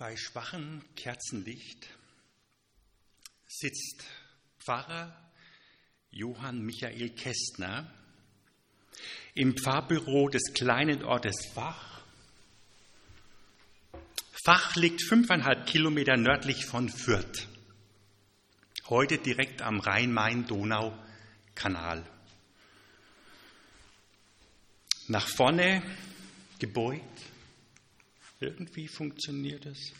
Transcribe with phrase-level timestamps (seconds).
[0.00, 1.86] Bei schwachem Kerzenlicht
[3.46, 4.02] sitzt
[4.58, 5.14] Pfarrer
[6.10, 7.92] Johann Michael Kästner
[9.34, 12.00] im Pfarrbüro des kleinen Ortes Fach.
[14.42, 17.46] Fach liegt fünfeinhalb Kilometer nördlich von Fürth,
[18.88, 22.06] heute direkt am Rhein-Main-Donau-Kanal.
[25.08, 25.82] Nach vorne
[26.58, 27.20] gebeugt
[28.40, 29.92] irgendwie funktioniert es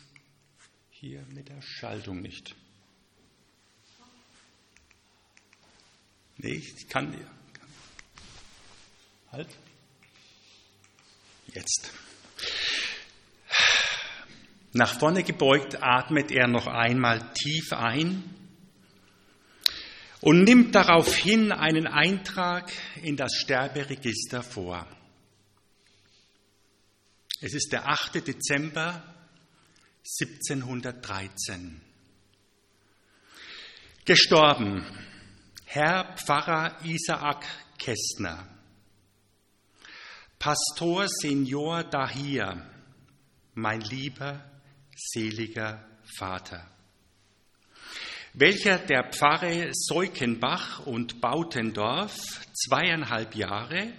[0.89, 2.55] hier mit der Schaltung nicht.
[6.37, 7.15] Nee, ich kann.
[9.31, 9.47] Halt.
[11.53, 11.91] Jetzt.
[14.73, 18.23] Nach vorne gebeugt atmet er noch einmal tief ein
[20.21, 22.71] und nimmt daraufhin einen Eintrag
[23.03, 24.87] in das Sterberegister vor.
[27.43, 28.27] Es ist der 8.
[28.27, 29.01] Dezember
[30.21, 31.81] 1713.
[34.05, 34.85] Gestorben
[35.65, 37.43] Herr Pfarrer Isaak
[37.79, 38.47] Kästner,
[40.37, 42.63] Pastor Senior Dahir,
[43.55, 44.45] mein lieber,
[44.95, 45.83] seliger
[46.15, 46.69] Vater,
[48.33, 52.19] welcher der Pfarre Seukenbach und Bautendorf
[52.53, 53.91] zweieinhalb Jahre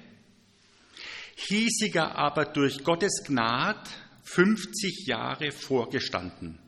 [1.34, 3.88] hiesiger aber durch Gottes Gnad
[4.24, 6.58] 50 Jahre vorgestanden.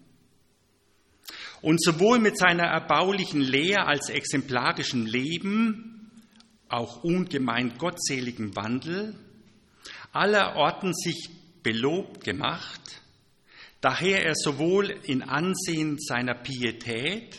[1.62, 6.10] Und sowohl mit seiner erbaulichen Lehre als exemplarischen Leben,
[6.68, 9.14] auch ungemein gottseligem Wandel,
[10.12, 11.30] aller Orten sich
[11.62, 13.00] belobt gemacht,
[13.80, 17.38] daher er sowohl in Ansehen seiner Pietät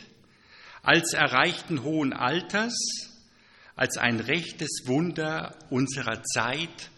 [0.82, 2.76] als erreichten hohen Alters,
[3.76, 6.90] als ein rechtes Wunder unserer Zeit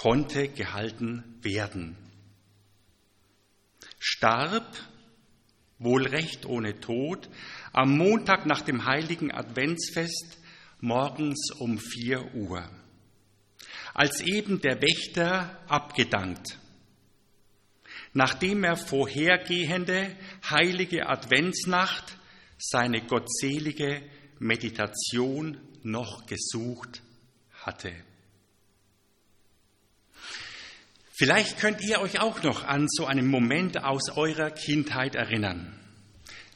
[0.00, 1.94] konnte gehalten werden.
[3.98, 4.74] Starb,
[5.78, 7.28] wohl recht ohne Tod,
[7.74, 10.38] am Montag nach dem heiligen Adventsfest
[10.80, 12.66] morgens um vier Uhr,
[13.92, 16.58] als eben der Wächter abgedankt,
[18.14, 20.16] nachdem er vorhergehende
[20.48, 22.16] heilige Adventsnacht
[22.56, 24.00] seine gottselige
[24.38, 27.02] Meditation noch gesucht
[27.52, 27.92] hatte.
[31.20, 35.78] Vielleicht könnt ihr euch auch noch an so einen Moment aus eurer Kindheit erinnern.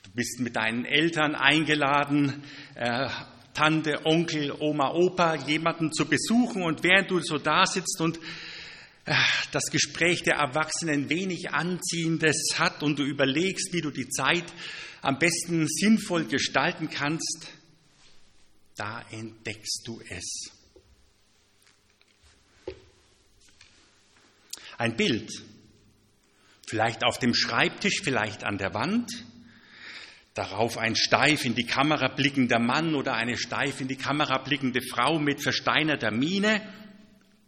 [0.05, 2.43] Du bist mit deinen Eltern eingeladen,
[2.75, 3.11] äh,
[3.53, 8.19] Tante, Onkel, Oma, Opa, jemanden zu besuchen und während du so da sitzt und
[9.05, 9.15] äh,
[9.53, 14.51] das Gespräch der Erwachsenen wenig Anziehendes hat und du überlegst, wie du die Zeit
[15.03, 17.49] am besten sinnvoll gestalten kannst,
[18.77, 20.54] da entdeckst du es.
[24.79, 25.31] Ein Bild,
[26.67, 29.11] vielleicht auf dem Schreibtisch, vielleicht an der Wand,
[30.35, 34.81] darauf ein steif in die Kamera blickender Mann oder eine steif in die Kamera blickende
[34.83, 36.61] Frau mit versteinerter Miene.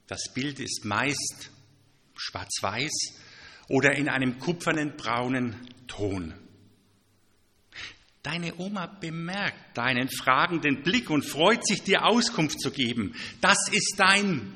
[0.07, 1.51] Das Bild ist meist
[2.17, 3.19] schwarz-weiß
[3.69, 5.57] oder in einem kupfernen braunen
[5.89, 6.35] Ton.
[8.23, 13.15] Deine Oma bemerkt deinen fragenden Blick und freut sich, dir Auskunft zu geben.
[13.41, 14.53] Das ist dein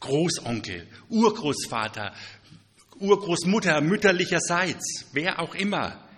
[0.00, 2.14] Großonkel, Urgroßvater,
[2.98, 6.08] Urgroßmutter mütterlicherseits, wer auch immer.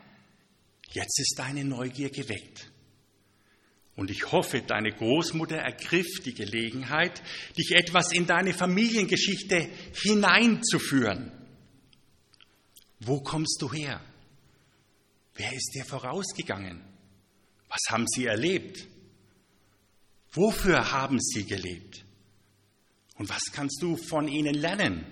[0.93, 2.71] Jetzt ist deine Neugier geweckt.
[3.97, 7.22] Und ich hoffe, deine Großmutter ergriff die Gelegenheit,
[7.56, 9.69] dich etwas in deine Familiengeschichte
[10.03, 11.32] hineinzuführen.
[13.00, 14.00] Wo kommst du her?
[15.34, 16.81] Wer ist dir vorausgegangen?
[17.69, 18.87] Was haben sie erlebt?
[20.32, 22.05] Wofür haben sie gelebt?
[23.14, 25.06] Und was kannst du von ihnen lernen?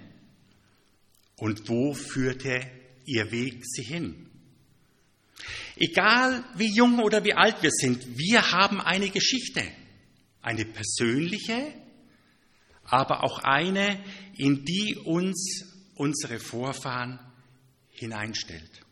[1.37, 2.61] Und wo führte
[3.05, 4.29] ihr Weg sie hin?
[5.77, 9.63] Egal wie jung oder wie alt wir sind, wir haben eine Geschichte,
[10.41, 11.75] eine persönliche,
[12.85, 14.05] aber auch eine,
[14.37, 15.65] in die uns
[15.95, 17.19] unsere Vorfahren
[17.91, 18.83] hineinstellt.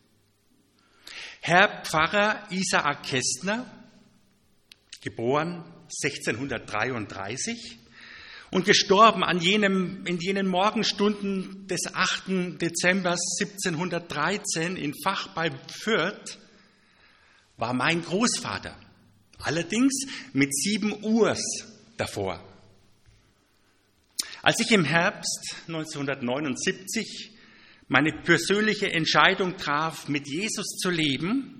[1.40, 3.66] Herr Pfarrer Isaac Kästner,
[5.00, 5.64] geboren
[6.04, 7.79] 1633,
[8.50, 12.60] und gestorben an jenem, in jenen Morgenstunden des 8.
[12.60, 16.38] Dezember 1713 in Fach bei Fürth
[17.56, 18.76] war mein Großvater.
[19.38, 21.42] Allerdings mit sieben Urs
[21.96, 22.42] davor.
[24.42, 27.30] Als ich im Herbst 1979
[27.88, 31.59] meine persönliche Entscheidung traf, mit Jesus zu leben,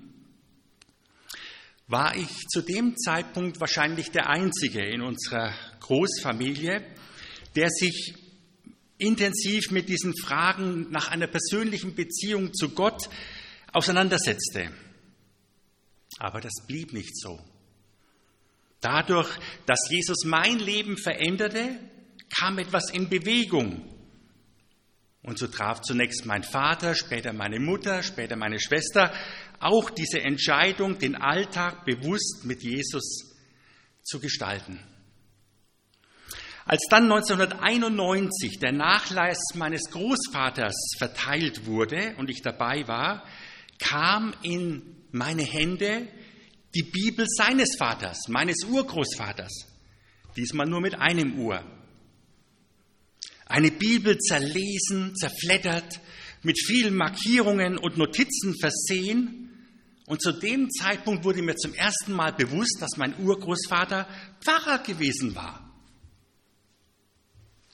[1.91, 6.81] war ich zu dem Zeitpunkt wahrscheinlich der Einzige in unserer Großfamilie,
[7.55, 8.15] der sich
[8.97, 13.09] intensiv mit diesen Fragen nach einer persönlichen Beziehung zu Gott
[13.73, 14.71] auseinandersetzte.
[16.17, 17.39] Aber das blieb nicht so.
[18.79, 19.29] Dadurch,
[19.65, 21.77] dass Jesus mein Leben veränderte,
[22.39, 23.85] kam etwas in Bewegung.
[25.23, 29.13] Und so traf zunächst mein Vater, später meine Mutter, später meine Schwester
[29.61, 33.35] auch diese Entscheidung, den Alltag bewusst mit Jesus
[34.03, 34.79] zu gestalten.
[36.65, 43.25] Als dann 1991 der Nachlass meines Großvaters verteilt wurde und ich dabei war,
[43.79, 46.07] kam in meine Hände
[46.75, 49.67] die Bibel seines Vaters, meines Urgroßvaters,
[50.37, 51.63] diesmal nur mit einem Uhr.
[53.45, 55.99] Eine Bibel zerlesen, zerflettert,
[56.43, 59.50] mit vielen Markierungen und Notizen versehen.
[60.11, 64.05] Und zu dem Zeitpunkt wurde mir zum ersten Mal bewusst, dass mein Urgroßvater
[64.41, 65.73] Pfarrer gewesen war.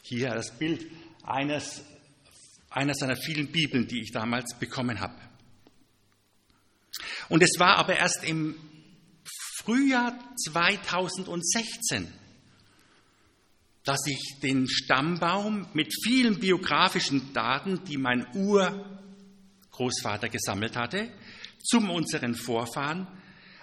[0.03, 0.85] Hier das Bild
[1.23, 1.81] eines,
[2.69, 5.15] einer seiner vielen Bibeln, die ich damals bekommen habe.
[7.29, 8.53] Und es war aber erst im
[9.55, 12.07] Frühjahr 2016,
[13.83, 21.11] dass ich den Stammbaum mit vielen biografischen Daten, die mein Urgroßvater gesammelt hatte,
[21.67, 23.07] zum unseren Vorfahren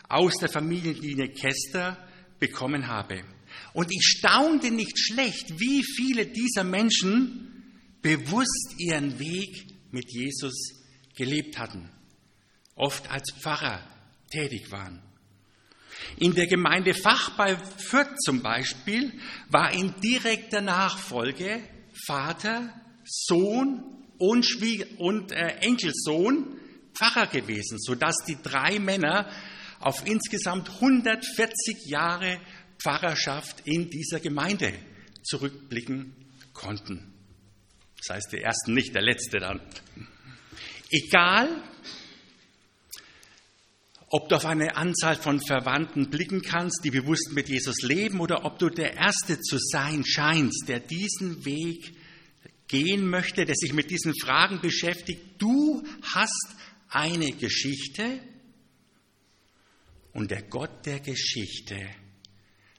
[0.09, 1.97] aus der Familienlinie Kester
[2.39, 3.25] bekommen habe.
[3.73, 7.73] Und ich staunte nicht schlecht, wie viele dieser Menschen
[8.03, 10.75] bewusst ihren Weg mit Jesus
[11.17, 11.89] gelebt hatten,
[12.75, 13.81] oft als Pfarrer
[14.31, 15.01] tätig waren.
[16.19, 19.12] In der Gemeinde Fach bei Fürth zum Beispiel
[19.49, 21.62] war in direkter Nachfolge
[22.06, 22.75] Vater,
[23.05, 23.83] Sohn
[24.19, 26.61] und, Schwie und äh, Enkelsohn
[26.96, 29.31] Pfarrer gewesen, sodass die drei Männer
[29.81, 32.41] auf insgesamt 140 Jahre
[32.79, 34.73] Pfarrerschaft in dieser Gemeinde
[35.23, 36.14] zurückblicken
[36.52, 37.12] konnten.
[37.99, 39.61] Das heißt, der erste nicht, der letzte dann.
[40.91, 41.49] Egal,
[44.08, 48.44] ob du auf eine Anzahl von Verwandten blicken kannst, die bewusst mit Jesus leben, oder
[48.44, 51.94] ob du der Erste zu sein scheinst, der diesen Weg
[52.69, 55.43] gehen möchte, der sich mit diesen Fragen beschäftigt.
[55.43, 55.82] Du
[56.14, 56.55] hast
[56.88, 58.20] eine Geschichte
[60.12, 61.90] und der Gott der Geschichte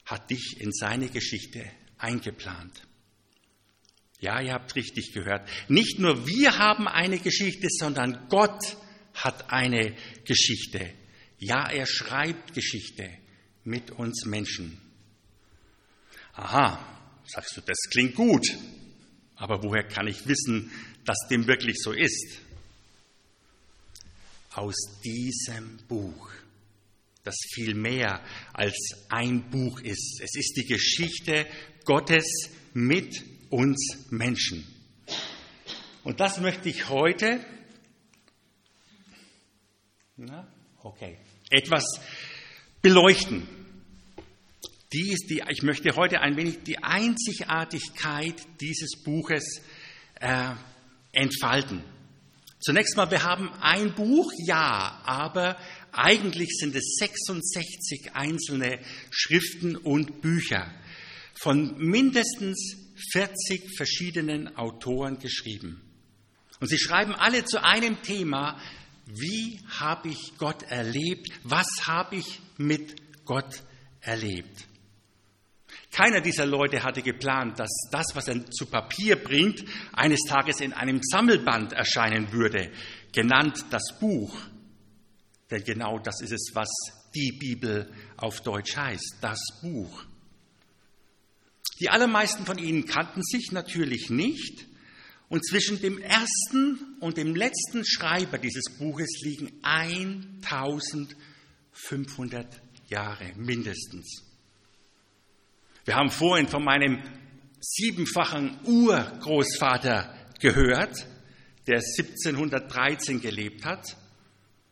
[0.06, 1.64] hat dich in seine Geschichte
[1.98, 2.82] eingeplant.
[4.20, 5.48] Ja, ihr habt richtig gehört.
[5.68, 8.78] Nicht nur wir haben eine Geschichte, sondern Gott
[9.14, 10.94] hat eine Geschichte.
[11.38, 13.10] Ja, er schreibt Geschichte
[13.64, 14.82] mit uns Menschen.
[16.34, 16.80] Aha,
[17.26, 18.48] sagst du, das klingt gut.
[19.36, 20.72] Aber woher kann ich wissen,
[21.04, 22.40] dass dem wirklich so ist?
[24.56, 26.32] Aus diesem Buch
[27.26, 28.24] das viel mehr
[28.54, 28.78] als
[29.10, 30.22] ein Buch ist.
[30.22, 31.48] Es ist die Geschichte
[31.84, 32.26] Gottes
[32.74, 34.66] mit uns Menschen.
[36.04, 37.44] Und das möchte ich heute,
[40.18, 40.48] na,
[40.84, 41.18] okay,
[41.50, 41.84] etwas
[42.82, 43.48] beleuchten.
[44.94, 49.62] Die ist die, ich möchte heute ein wenig die Einzigartigkeit dieses Buches
[50.22, 50.52] äh,
[51.12, 51.84] entfalten.
[52.60, 55.58] Zunächst mal, wir haben ein Buch, ja, aber
[55.92, 58.80] eigentlich sind es 66 einzelne
[59.12, 60.74] Schriften und Bücher
[61.40, 62.78] von mindestens
[63.12, 65.82] 40 verschiedenen Autoren geschrieben.
[66.60, 68.60] Und sie schreiben alle zu einem Thema,
[69.06, 72.96] wie habe ich Gott erlebt, was habe ich mit
[73.26, 73.64] Gott
[74.02, 74.66] erlebt.
[75.96, 80.74] Keiner dieser Leute hatte geplant, dass das, was er zu Papier bringt, eines Tages in
[80.74, 82.70] einem Sammelband erscheinen würde,
[83.14, 84.38] genannt das Buch.
[85.50, 86.68] Denn genau das ist es, was
[87.16, 90.04] die Bibel auf Deutsch heißt, das Buch.
[91.80, 94.66] Die allermeisten von Ihnen kannten sich natürlich nicht
[95.30, 104.35] und zwischen dem ersten und dem letzten Schreiber dieses Buches liegen 1500 Jahre mindestens.
[105.86, 107.00] Wir haben vorhin von meinem
[107.62, 111.06] siebenfachen Urgroßvater gehört,
[111.68, 113.96] der 1713 gelebt hat.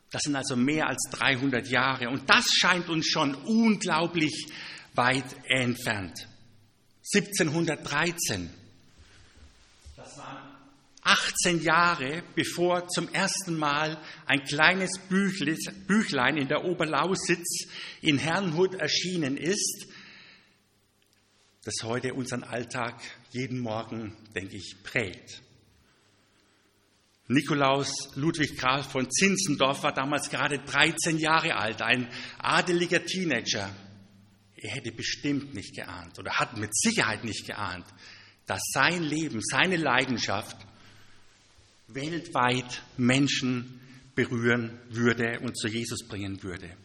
[0.10, 2.10] Das sind also mehr als 300 Jahre.
[2.10, 4.48] Und das scheint uns schon unglaublich
[4.96, 6.28] weit entfernt.
[7.14, 8.50] 1713.
[9.96, 10.38] Das waren
[11.04, 17.68] 18 Jahre, bevor zum ersten Mal ein kleines Büchlein in der Oberlausitz
[18.02, 19.93] in Herrnhut erschienen ist,
[21.64, 23.02] das heute unseren Alltag
[23.32, 25.42] jeden Morgen, denke ich, prägt.
[27.28, 33.74] Nikolaus Ludwig Graf von Zinzendorf war damals gerade 13 Jahre alt, ein adeliger Teenager.
[34.58, 37.86] Er hätte bestimmt nicht geahnt oder hat mit Sicherheit nicht geahnt,
[38.46, 40.58] dass sein Leben, seine Leidenschaft
[41.88, 43.80] weltweit Menschen
[44.16, 46.76] berühren würde und zu Jesus bringen würde.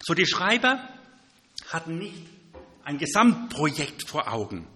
[0.00, 0.97] So die Schreiber
[1.68, 2.26] hatten nicht
[2.84, 4.66] ein Gesamtprojekt vor Augen.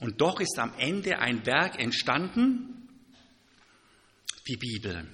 [0.00, 2.88] Und doch ist am Ende ein Werk entstanden,
[4.46, 5.08] die Bibel.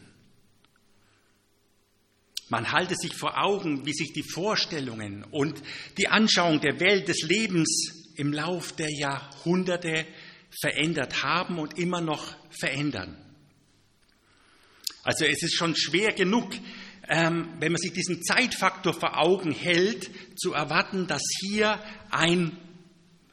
[2.48, 5.62] Man halte sich vor Augen, wie sich die Vorstellungen und
[5.98, 10.04] die Anschauung der Welt des Lebens im Lauf der Jahrhunderte
[10.50, 13.16] verändert haben und immer noch verändern.
[15.04, 16.52] Also es ist schon schwer genug,
[17.10, 22.56] ähm, wenn man sich diesen Zeitfaktor vor Augen hält, zu erwarten, dass hier ein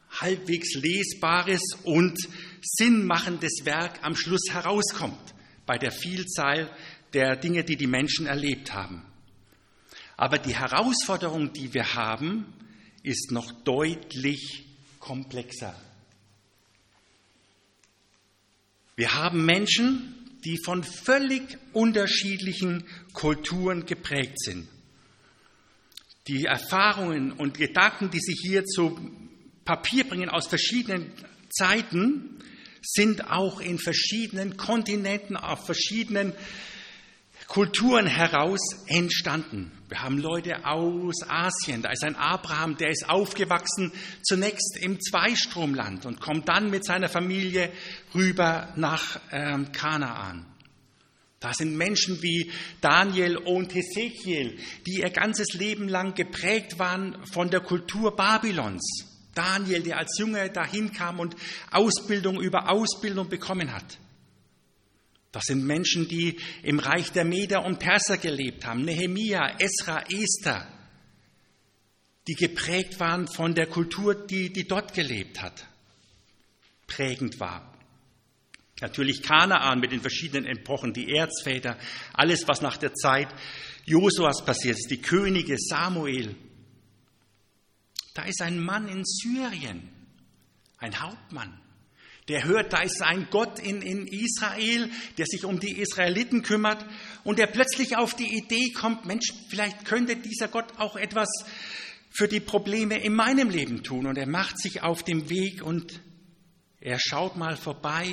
[0.10, 2.18] halbwegs lesbares und
[2.62, 5.36] sinnmachendes Werk am Schluss herauskommt,
[5.68, 6.76] bei der Vielzahl
[7.14, 9.06] der Dinge, die die Menschen erlebt haben.
[10.16, 12.52] Aber die Herausforderung, die wir haben,
[13.04, 14.66] ist noch deutlich
[15.00, 15.80] komplexer.
[18.96, 24.68] Wir haben Menschen, die von völlig unterschiedlichen Kulturen geprägt sind.
[26.28, 28.98] Die Erfahrungen und Gedanken, die sich hier zu
[29.64, 31.12] Papier bringen aus verschiedenen
[31.50, 32.40] Zeiten,
[32.82, 36.34] sind auch in verschiedenen Kontinenten, auf verschiedenen
[37.48, 39.72] Kulturen heraus entstanden.
[39.88, 46.06] Wir haben Leute aus Asien, da ist ein Abraham, der ist aufgewachsen zunächst im Zweistromland
[46.06, 47.72] und kommt dann mit seiner Familie
[48.14, 50.46] rüber nach ähm, Kanaan.
[51.40, 52.52] Da sind Menschen wie
[52.82, 59.06] Daniel und Hesekiel, die ihr ganzes Leben lang geprägt waren von der Kultur Babylons.
[59.36, 61.36] Daniel, der als Junge dahin kam und
[61.72, 64.00] Ausbildung über Ausbildung bekommen hat.
[65.32, 68.84] Das sind Menschen, die im Reich der Meder und Perser gelebt haben.
[68.84, 70.68] Nehemia, Esra, Esther,
[72.28, 75.68] die geprägt waren von der Kultur, die, die dort gelebt hat,
[76.88, 77.74] prägend war.
[78.80, 81.78] Natürlich Kanaan mit den verschiedenen Epochen, die Erzväter,
[82.14, 83.28] alles, was nach der Zeit
[83.86, 86.36] Josuas passiert ist, die Könige, Samuel.
[88.14, 89.90] Da ist ein Mann in Syrien,
[90.78, 91.60] ein Hauptmann,
[92.28, 96.86] der hört, da ist ein Gott in, in Israel, der sich um die Israeliten kümmert
[97.24, 101.30] und der plötzlich auf die Idee kommt, Mensch, vielleicht könnte dieser Gott auch etwas
[102.10, 104.08] für die Probleme in meinem Leben tun.
[104.08, 106.02] Und er macht sich auf den Weg und
[106.82, 108.08] er schaut mal vorbei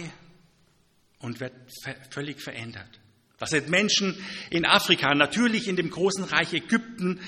[1.19, 1.55] und wird
[2.11, 3.01] völlig verändert.
[3.39, 4.15] Das sind Menschen
[4.51, 7.21] in Afrika, natürlich in dem großen Reich Ägypten,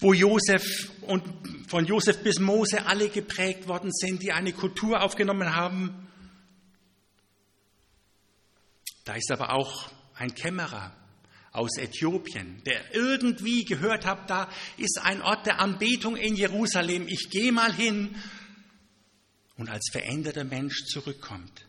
[0.00, 1.24] wo Josef und
[1.66, 6.07] von Josef bis Mose alle geprägt worden sind, die eine Kultur aufgenommen haben,
[9.08, 10.94] da ist aber auch ein Kämmerer
[11.50, 17.08] aus Äthiopien, der irgendwie gehört hat, da ist ein Ort der Anbetung in Jerusalem.
[17.08, 18.14] Ich gehe mal hin
[19.56, 21.64] und als veränderter Mensch zurückkommt.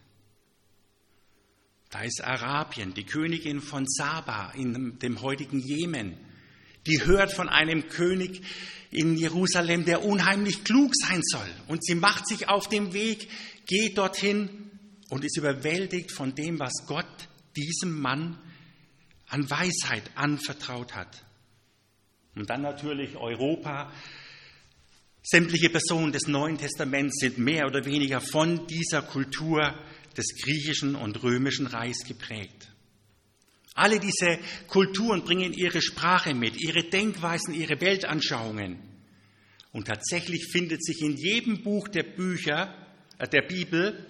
[1.91, 6.17] Da ist Arabien, die Königin von Saba in dem heutigen Jemen.
[6.87, 8.41] Die hört von einem König
[8.91, 11.49] in Jerusalem, der unheimlich klug sein soll.
[11.69, 13.29] Und sie macht sich auf den Weg,
[13.65, 14.71] geht dorthin
[15.09, 18.37] und ist überwältigt von dem, was Gott diesem Mann
[19.27, 21.23] an Weisheit anvertraut hat.
[22.35, 23.91] Und dann natürlich Europa.
[25.21, 29.75] Sämtliche Personen des Neuen Testaments sind mehr oder weniger von dieser Kultur
[30.17, 32.69] des griechischen und römischen Reichs geprägt.
[33.75, 38.77] Alle diese Kulturen bringen ihre Sprache mit, ihre Denkweisen, ihre Weltanschauungen.
[39.71, 42.73] Und tatsächlich findet sich in jedem Buch der Bücher
[43.17, 44.05] äh, der Bibel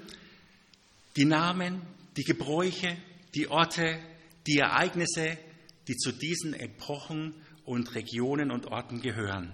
[1.16, 1.82] die Namen,
[2.16, 2.98] die Gebräuche,
[3.36, 4.00] die Orte,
[4.48, 5.38] die Ereignisse,
[5.88, 7.34] die zu diesen Epochen
[7.66, 9.54] und Regionen und Orten gehören.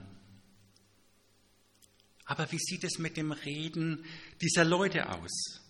[2.26, 4.04] Aber wie sieht es mit dem Reden
[4.42, 5.62] dieser Leute aus?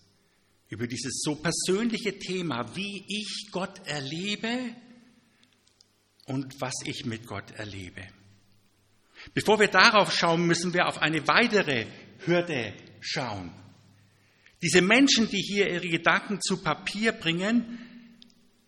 [0.68, 4.74] Über dieses so persönliche Thema, wie ich Gott erlebe
[6.24, 8.02] und was ich mit Gott erlebe.
[9.34, 11.86] Bevor wir darauf schauen, müssen wir auf eine weitere
[12.24, 13.52] Hürde schauen.
[14.62, 17.78] Diese Menschen, die hier ihre Gedanken zu Papier bringen,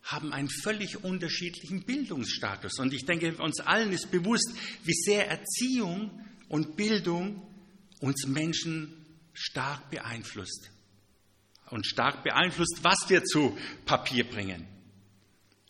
[0.03, 2.79] haben einen völlig unterschiedlichen Bildungsstatus.
[2.79, 4.51] Und ich denke, uns allen ist bewusst,
[4.83, 7.45] wie sehr Erziehung und Bildung
[7.99, 10.71] uns Menschen stark beeinflusst.
[11.69, 14.67] Und stark beeinflusst, was wir zu Papier bringen.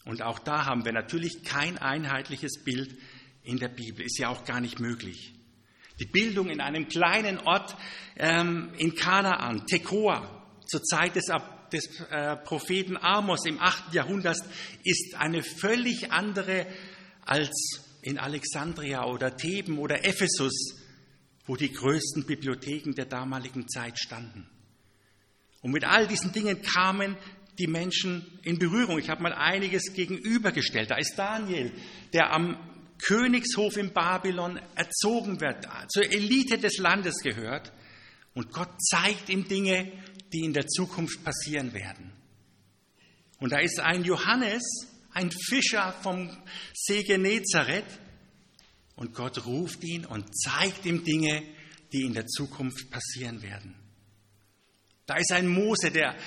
[0.05, 2.98] Und auch da haben wir natürlich kein einheitliches Bild
[3.43, 4.05] in der Bibel.
[4.05, 5.33] Ist ja auch gar nicht möglich.
[6.00, 7.75] Die Bildung in einem kleinen Ort
[8.15, 11.29] ähm, in Kanaan, Tekoa, zur Zeit des
[11.69, 13.93] des äh, Propheten Amos im 8.
[13.93, 14.38] Jahrhundert
[14.83, 16.67] ist eine völlig andere
[17.25, 20.75] als in Alexandria oder Theben oder Ephesus,
[21.45, 24.47] wo die größten Bibliotheken der damaligen Zeit standen.
[25.61, 27.17] Und mit all diesen Dingen kamen
[27.57, 28.99] die Menschen in Berührung.
[28.99, 30.89] Ich habe mal einiges gegenübergestellt.
[30.89, 31.71] Da ist Daniel,
[32.13, 32.57] der am
[33.01, 37.73] Königshof in Babylon erzogen wird, zur Elite des Landes gehört.
[38.33, 39.91] Und Gott zeigt ihm Dinge,
[40.33, 42.12] die in der Zukunft passieren werden.
[43.39, 44.63] Und da ist ein Johannes,
[45.13, 46.29] ein Fischer vom
[46.74, 48.00] See Genezareth,
[48.95, 51.41] und Gott ruft ihn und zeigt ihm Dinge,
[51.93, 53.74] die in der Zukunft passieren werden.
[55.05, 56.17] Da ist ein Mose, der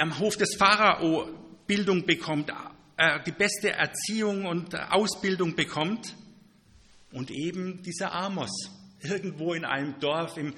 [0.00, 1.28] am Hof des Pharao
[1.68, 2.50] Bildung bekommt,
[2.96, 6.16] äh, die beste Erziehung und Ausbildung bekommt.
[7.12, 8.50] Und eben dieser Amos,
[9.00, 10.52] irgendwo in einem Dorf im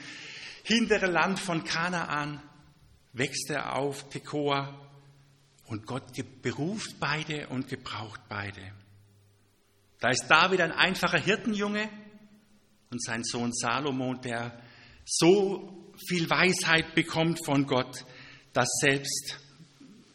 [0.65, 2.43] hinteren Land von Kanaan,
[3.17, 4.83] wächst er auf, Tekoa,
[5.67, 8.61] und Gott beruft beide und gebraucht beide.
[10.01, 11.89] Da ist David ein einfacher Hirtenjunge
[12.91, 14.63] und sein Sohn Salomo, der
[15.05, 18.05] so viel Weisheit bekommt von Gott,
[18.53, 19.39] dass selbst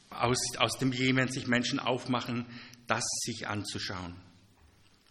[0.09, 2.45] aus, aus dem Jemen sich Menschen aufmachen,
[2.87, 4.15] das sich anzuschauen.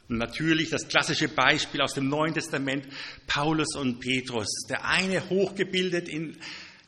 [0.09, 2.87] Und natürlich das klassische Beispiel aus dem Neuen Testament,
[3.27, 4.49] Paulus und Petrus.
[4.69, 6.37] Der eine hochgebildet in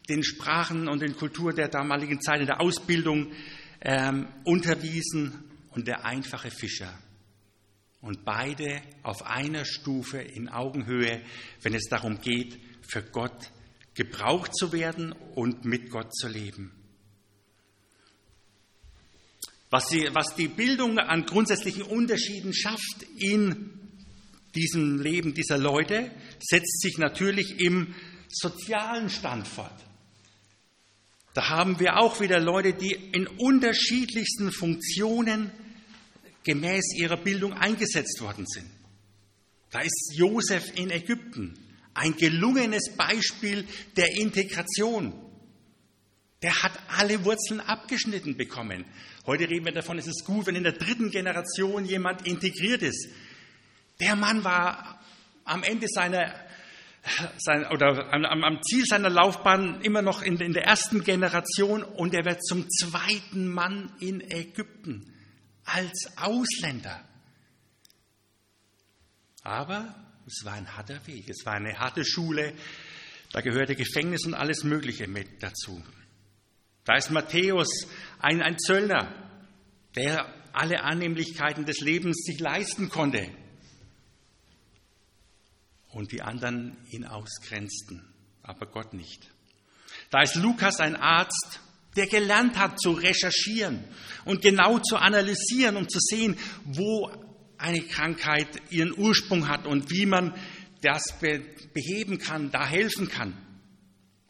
[0.08, 3.32] den Sprachen und den Kulturen der damaligen Zeit, in der Ausbildung
[3.80, 6.92] ähm, unterwiesen und der einfache Fischer.
[8.00, 11.22] Und beide auf einer Stufe in Augenhöhe,
[11.62, 13.50] wenn es darum geht, für Gott
[13.94, 16.72] gebraucht zu werden und mit Gott zu leben.
[19.70, 23.70] Was, sie, was die Bildung an grundsätzlichen Unterschieden schafft in
[24.54, 27.94] diesem Leben dieser Leute, setzt sich natürlich im
[28.28, 29.72] sozialen Stand fort.
[31.34, 35.50] Da haben wir auch wieder Leute, die in unterschiedlichsten Funktionen
[36.44, 38.66] gemäß ihrer Bildung eingesetzt worden sind.
[39.70, 41.54] Da ist Josef in Ägypten
[41.94, 45.14] ein gelungenes Beispiel der Integration.
[46.42, 48.84] Der hat alle Wurzeln abgeschnitten bekommen.
[49.26, 53.08] Heute reden wir davon, es ist gut, wenn in der dritten Generation jemand integriert ist.
[54.00, 55.00] Der Mann war
[55.44, 56.34] am Ende seiner
[57.38, 62.14] sein, oder am, am, Ziel seiner Laufbahn immer noch in, in der ersten Generation und
[62.14, 65.12] er wird zum zweiten Mann in Ägypten
[65.64, 67.04] als Ausländer.
[69.42, 69.94] Aber
[70.26, 72.54] es war ein harter Weg, es war eine harte Schule,
[73.32, 75.82] da gehörte Gefängnis und alles Mögliche mit dazu.
[76.84, 77.68] Da ist Matthäus,
[78.20, 79.12] ein, ein Zöllner,
[79.96, 83.28] der alle Annehmlichkeiten des Lebens sich leisten konnte
[85.92, 88.02] und die anderen ihn ausgrenzten,
[88.42, 89.30] aber Gott nicht.
[90.10, 91.60] Da ist Lukas ein Arzt,
[91.96, 93.84] der gelernt hat zu recherchieren
[94.24, 97.10] und genau zu analysieren, um zu sehen, wo
[97.58, 100.34] eine Krankheit ihren Ursprung hat und wie man
[100.80, 103.36] das beheben kann, da helfen kann.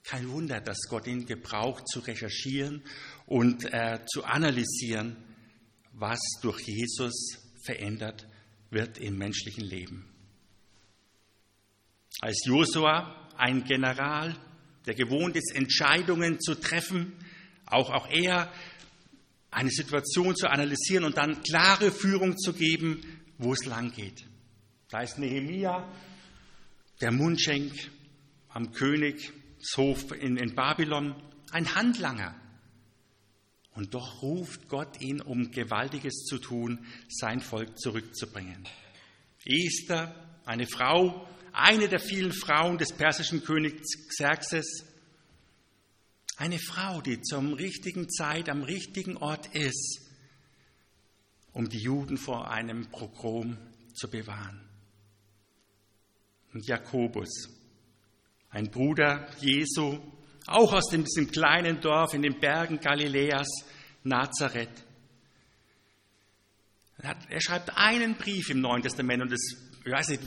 [0.04, 2.82] Kein Wunder, dass Gott ihn gebraucht, zu recherchieren
[3.26, 5.16] und äh, zu analysieren,
[5.92, 8.26] was durch Jesus verändert
[8.70, 10.11] wird im menschlichen Leben.
[12.22, 14.36] Als Josua, ein General,
[14.86, 17.14] der gewohnt ist, Entscheidungen zu treffen,
[17.66, 18.52] auch, auch er
[19.50, 23.02] eine Situation zu analysieren und dann klare Führung zu geben,
[23.38, 24.24] wo es lang geht.
[24.88, 25.92] Da ist Nehemia,
[27.00, 27.72] der Mundschenk
[28.50, 31.16] am Königshof in, in Babylon,
[31.50, 32.36] ein Handlanger.
[33.74, 38.68] Und doch ruft Gott ihn, um Gewaltiges zu tun, sein Volk zurückzubringen.
[39.44, 44.84] Esther, eine Frau, eine der vielen Frauen des persischen Königs Xerxes,
[46.36, 50.00] eine Frau, die zum richtigen Zeit am richtigen Ort ist,
[51.52, 53.58] um die Juden vor einem Pogrom
[53.94, 54.60] zu bewahren.
[56.52, 57.48] Und Jakobus,
[58.50, 59.98] ein Bruder Jesu,
[60.46, 63.48] auch aus diesem kleinen Dorf in den Bergen Galiläas,
[64.02, 64.84] Nazareth.
[66.98, 70.22] Er schreibt einen Brief im Neuen Testament und es, ich weiß nicht,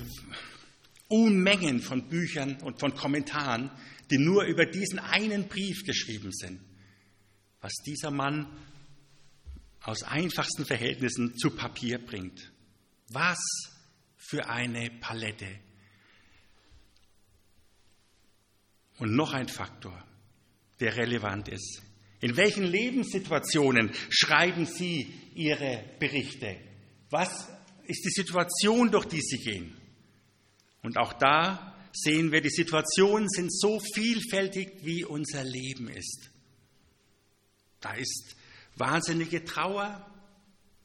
[1.15, 3.71] Unmengen von Büchern und von Kommentaren,
[4.11, 6.59] die nur über diesen einen Brief geschrieben sind.
[7.61, 8.47] Was dieser Mann
[9.81, 12.51] aus einfachsten Verhältnissen zu Papier bringt.
[13.09, 13.39] Was
[14.17, 15.47] für eine Palette.
[18.97, 20.03] Und noch ein Faktor,
[20.79, 21.81] der relevant ist.
[22.19, 26.57] In welchen Lebenssituationen schreiben Sie Ihre Berichte?
[27.09, 27.47] Was
[27.85, 29.84] ist die Situation, durch die Sie gehen?
[30.85, 36.29] Und auch da sehen wir, die Situationen sind so vielfältig, wie unser Leben ist.
[37.81, 38.35] Da ist
[38.75, 40.05] wahnsinnige Trauer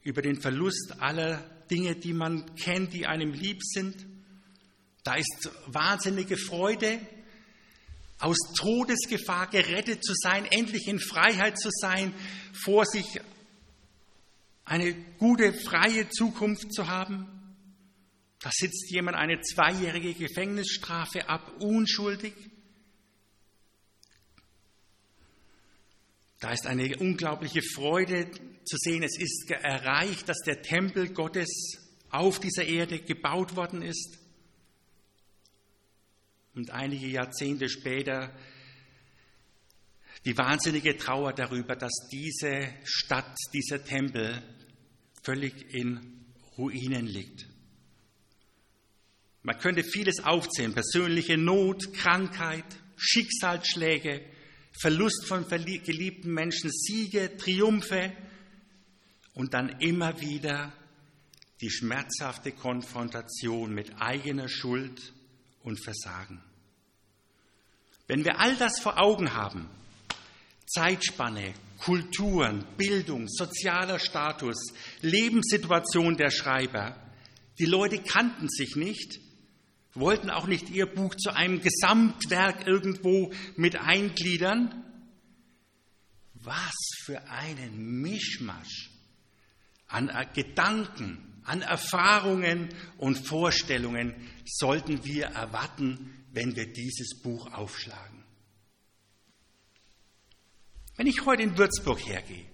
[0.03, 1.39] über den Verlust aller
[1.71, 4.07] Dinge, die man kennt, die einem lieb sind.
[5.05, 6.99] Da ist wahnsinnige Freude,
[8.21, 12.15] aus Todesgefahr gerettet zu sein, endlich in Freiheit zu sein,
[12.55, 13.21] vor sich
[14.65, 17.40] eine gute, freie Zukunft zu haben.
[18.41, 22.33] Da sitzt jemand eine zweijährige Gefängnisstrafe ab, unschuldig.
[26.41, 28.31] Da ist eine unglaubliche Freude
[28.65, 31.49] zu sehen, es ist erreicht, dass der Tempel Gottes
[32.09, 34.19] auf dieser Erde gebaut worden ist.
[36.55, 38.35] Und einige Jahrzehnte später
[40.25, 44.43] die wahnsinnige Trauer darüber, dass diese Stadt, dieser Tempel
[45.23, 46.25] völlig in
[46.57, 47.50] Ruinen liegt.
[49.43, 52.65] Man könnte vieles aufzählen, persönliche Not, Krankheit,
[52.97, 54.23] Schicksalsschläge,
[54.81, 58.13] Verlust von geliebten Menschen, Siege, Triumphe
[59.35, 60.73] und dann immer wieder
[61.61, 65.13] die schmerzhafte Konfrontation mit eigener Schuld
[65.63, 66.43] und Versagen.
[68.07, 69.69] Wenn wir all das vor Augen haben,
[70.67, 76.97] Zeitspanne, Kulturen, Bildung, sozialer Status, Lebenssituation der Schreiber,
[77.59, 79.21] die Leute kannten sich nicht,
[79.95, 84.85] wollten auch nicht ihr Buch zu einem Gesamtwerk irgendwo mit eingliedern.
[86.35, 86.75] Was
[87.05, 88.91] für einen Mischmasch
[89.89, 98.25] an Gedanken, an Erfahrungen und Vorstellungen sollten wir erwarten, wenn wir dieses Buch aufschlagen.
[100.97, 102.47] Wenn ich heute in Würzburg hergehe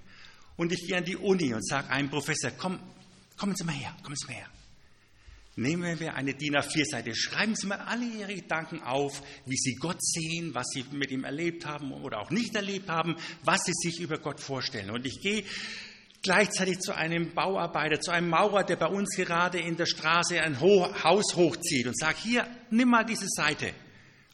[0.57, 2.81] und ich gehe an die Uni und sage einem Professor, komm,
[3.37, 4.49] kommen Sie mal her, kommen Sie mal her.
[5.59, 10.05] Nehmen wir eine DIN A4-Seite, schreiben Sie mal alle Ihre Gedanken auf, wie Sie Gott
[10.05, 14.01] sehen, was Sie mit ihm erlebt haben oder auch nicht erlebt haben, was Sie sich
[14.01, 14.91] über Gott vorstellen.
[14.91, 15.45] Und ich gehe
[16.21, 20.61] gleichzeitig zu einem Bauarbeiter, zu einem Maurer, der bei uns gerade in der Straße ein
[20.61, 23.73] Haus hochzieht und sagt, hier, nimm mal diese Seite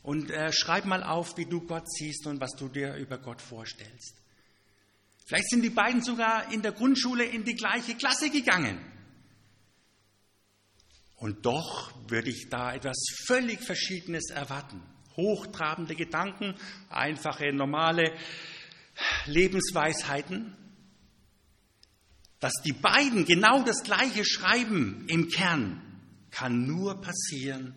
[0.02, 3.40] und äh, schreib mal auf, wie du Gott siehst und was du dir über Gott
[3.40, 4.16] vorstellst.
[5.24, 8.91] Vielleicht sind die beiden sogar in der Grundschule in die gleiche Klasse gegangen.
[11.22, 14.82] Und doch würde ich da etwas völlig Verschiedenes erwarten.
[15.16, 16.54] Hochtrabende Gedanken,
[16.90, 18.12] einfache, normale
[19.26, 20.56] Lebensweisheiten
[22.42, 25.80] dass die beiden genau das Gleiche schreiben im Kern,
[26.32, 27.72] kann nur passieren,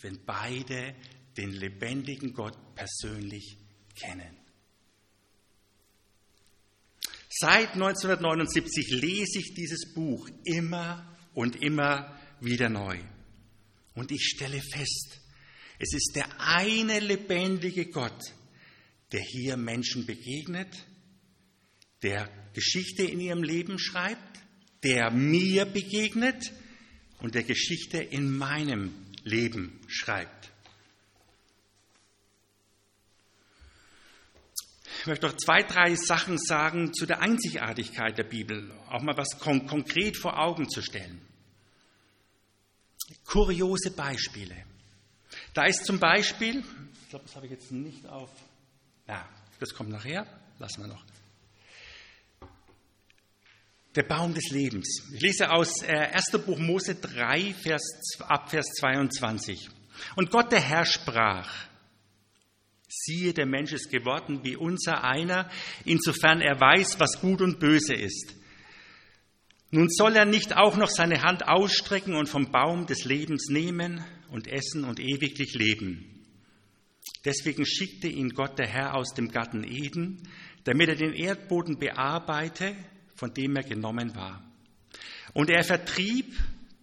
[0.00, 0.94] wenn beide
[1.36, 3.58] den lebendigen Gott persönlich
[3.94, 4.38] kennen.
[7.28, 12.98] Seit 1979 lese ich dieses Buch immer und immer wieder neu.
[13.94, 15.20] Und ich stelle fest,
[15.78, 18.20] es ist der eine lebendige Gott,
[19.12, 20.86] der hier Menschen begegnet,
[22.02, 24.40] der Geschichte in ihrem Leben schreibt,
[24.82, 26.52] der mir begegnet
[27.18, 30.50] und der Geschichte in meinem Leben schreibt.
[35.00, 39.38] Ich möchte noch zwei, drei Sachen sagen zu der Einzigartigkeit der Bibel, auch mal was
[39.38, 41.22] kon konkret vor Augen zu stellen.
[43.24, 44.56] Kuriose Beispiele.
[45.54, 46.64] Da ist zum Beispiel,
[47.02, 48.30] ich glaube, das habe ich jetzt nicht auf,
[49.08, 50.26] ja, das kommt nachher,
[50.58, 51.04] lassen wir noch.
[53.96, 55.08] Der Baum des Lebens.
[55.12, 56.34] Ich lese aus 1.
[56.34, 57.82] Äh, Buch Mose 3, Vers,
[58.20, 59.68] ab Vers 22.
[60.14, 61.52] Und Gott der Herr sprach,
[62.88, 65.50] siehe, der Mensch ist geworden wie unser einer,
[65.84, 68.34] insofern er weiß, was gut und böse ist.
[69.70, 74.04] Nun soll er nicht auch noch seine Hand ausstrecken und vom Baum des Lebens nehmen
[74.30, 76.26] und essen und ewiglich leben.
[77.24, 80.28] Deswegen schickte ihn Gott der Herr aus dem Garten Eden,
[80.64, 82.74] damit er den Erdboden bearbeite
[83.20, 84.42] von dem er genommen war.
[85.34, 86.34] Und er vertrieb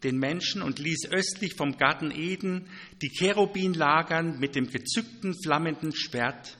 [0.03, 2.69] den Menschen und ließ östlich vom Garten Eden
[3.01, 6.55] die Cherubin lagern mit dem gezückten, flammenden Schwert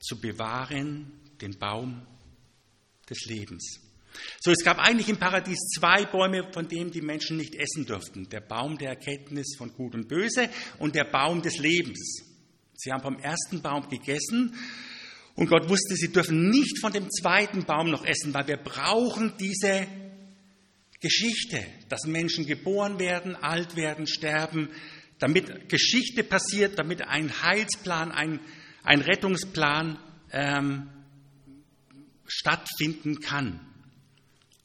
[0.00, 1.12] zu bewahren
[1.42, 2.06] den Baum
[3.10, 3.89] des Lebens.
[4.40, 8.28] So, es gab eigentlich im Paradies zwei Bäume, von denen die Menschen nicht essen durften.
[8.28, 12.24] Der Baum der Erkenntnis von Gut und Böse und der Baum des Lebens.
[12.74, 14.54] Sie haben vom ersten Baum gegessen
[15.34, 19.34] und Gott wusste, sie dürfen nicht von dem zweiten Baum noch essen, weil wir brauchen
[19.38, 19.86] diese
[21.00, 24.68] Geschichte, dass Menschen geboren werden, alt werden, sterben,
[25.18, 28.40] damit Geschichte passiert, damit ein Heilsplan, ein,
[28.82, 29.98] ein Rettungsplan
[30.32, 30.90] ähm,
[32.26, 33.60] stattfinden kann.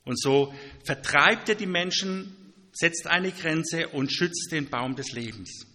[0.05, 0.53] Und so
[0.85, 5.65] vertreibt er die Menschen, setzt eine Grenze und schützt den Baum des Lebens.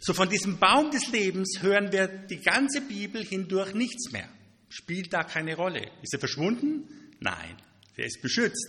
[0.00, 4.28] So von diesem Baum des Lebens hören wir die ganze Bibel hindurch nichts mehr.
[4.68, 5.90] Spielt da keine Rolle.
[6.02, 6.88] Ist er verschwunden?
[7.20, 7.56] Nein,
[7.96, 8.68] er ist beschützt.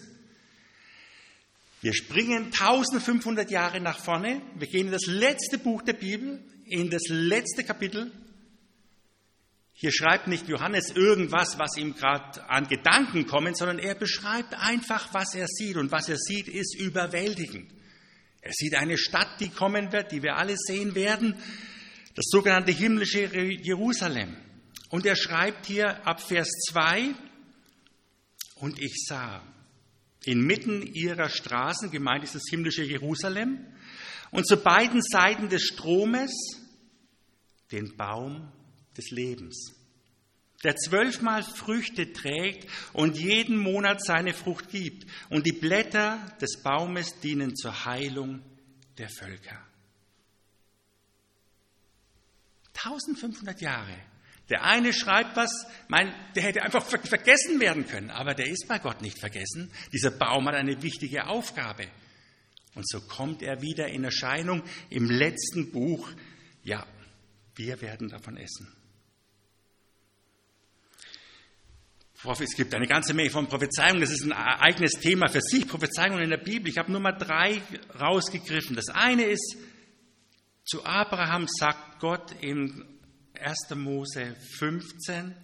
[1.82, 4.42] Wir springen 1500 Jahre nach vorne.
[4.56, 8.12] Wir gehen in das letzte Buch der Bibel, in das letzte Kapitel.
[9.82, 15.12] Hier schreibt nicht Johannes irgendwas, was ihm gerade an Gedanken kommen, sondern er beschreibt einfach,
[15.12, 15.76] was er sieht.
[15.76, 17.68] Und was er sieht, ist überwältigend.
[18.42, 21.34] Er sieht eine Stadt, die kommen wird, die wir alle sehen werden,
[22.14, 24.38] das sogenannte himmlische Jerusalem.
[24.90, 27.16] Und er schreibt hier ab Vers 2,
[28.58, 29.42] und ich sah
[30.26, 33.66] inmitten ihrer Straßen, gemeint ist das himmlische Jerusalem,
[34.30, 36.34] und zu beiden Seiten des Stromes
[37.72, 38.52] den Baum
[38.98, 39.74] des Lebens,
[40.64, 45.08] der zwölfmal Früchte trägt und jeden Monat seine Frucht gibt.
[45.30, 48.42] Und die Blätter des Baumes dienen zur Heilung
[48.98, 49.60] der Völker.
[52.74, 53.96] 1500 Jahre.
[54.50, 58.80] Der eine schreibt was, mein, der hätte einfach vergessen werden können, aber der ist bei
[58.80, 59.72] Gott nicht vergessen.
[59.94, 61.88] Dieser Baum hat eine wichtige Aufgabe.
[62.76, 66.10] Und so kommt er wieder in Erscheinung im letzten Buch.
[66.64, 66.86] Ja,
[67.56, 68.68] wir werden davon essen.
[72.24, 76.22] Es gibt eine ganze Menge von Prophezeiungen, das ist ein eigenes Thema für sich, Prophezeiungen
[76.22, 76.70] in der Bibel.
[76.70, 77.64] Ich habe nur mal drei
[78.00, 78.76] rausgegriffen.
[78.76, 79.58] Das eine ist,
[80.64, 82.86] zu Abraham sagt Gott im
[83.34, 83.76] 1.
[83.76, 85.36] Mose 15,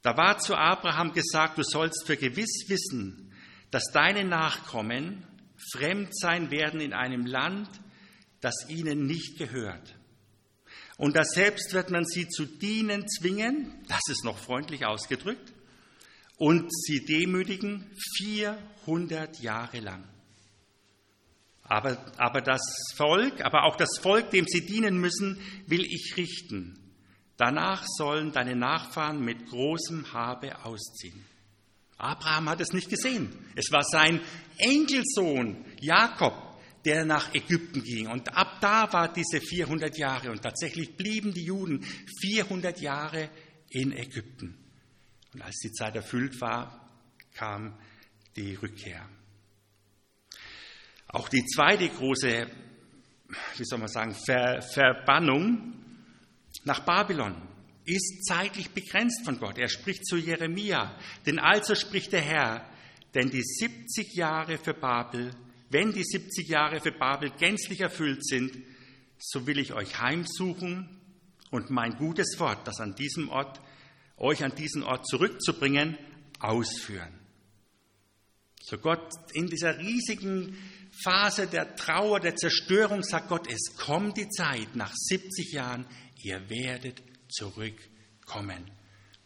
[0.00, 3.34] da war zu Abraham gesagt, du sollst für gewiss wissen,
[3.70, 5.26] dass deine Nachkommen
[5.72, 7.68] fremd sein werden in einem Land,
[8.40, 9.99] das ihnen nicht gehört.
[11.00, 15.50] Und da selbst wird man sie zu dienen zwingen, das ist noch freundlich ausgedrückt,
[16.36, 20.04] und sie demütigen 400 Jahre lang.
[21.62, 22.60] Aber, aber das
[22.96, 26.78] Volk, aber auch das Volk, dem sie dienen müssen, will ich richten.
[27.38, 31.24] Danach sollen deine Nachfahren mit großem Habe ausziehen.
[31.96, 33.32] Abraham hat es nicht gesehen.
[33.56, 34.20] Es war sein
[34.58, 36.34] Enkelsohn Jakob,
[36.84, 38.08] der nach Ägypten ging.
[38.08, 40.30] Und ab da war diese 400 Jahre.
[40.30, 41.84] Und tatsächlich blieben die Juden
[42.20, 43.30] 400 Jahre
[43.70, 44.56] in Ägypten.
[45.32, 46.88] Und als die Zeit erfüllt war,
[47.34, 47.78] kam
[48.36, 49.08] die Rückkehr.
[51.08, 52.46] Auch die zweite große,
[53.56, 55.74] wie soll man sagen, Ver Verbannung
[56.64, 57.34] nach Babylon
[57.84, 59.58] ist zeitlich begrenzt von Gott.
[59.58, 62.64] Er spricht zu Jeremia, denn also spricht der Herr,
[63.14, 65.34] denn die 70 Jahre für Babel,
[65.70, 68.56] wenn die 70 Jahre für Babel gänzlich erfüllt sind,
[69.18, 71.00] so will ich euch heimsuchen
[71.50, 73.60] und mein gutes Wort, das an diesem Ort,
[74.16, 75.96] euch an diesen Ort zurückzubringen,
[76.40, 77.18] ausführen.
[78.62, 80.56] So Gott in dieser riesigen
[81.02, 85.86] Phase der Trauer, der Zerstörung sagt Gott, es kommt die Zeit nach 70 Jahren,
[86.22, 88.70] ihr werdet zurückkommen.